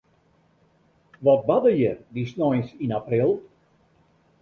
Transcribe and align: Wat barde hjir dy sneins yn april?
Wat 1.25 1.43
barde 1.49 1.71
hjir 1.77 1.97
dy 2.13 2.23
sneins 2.31 2.69
yn 2.83 2.95
april? 2.99 3.31